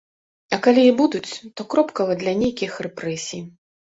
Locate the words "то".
1.59-1.67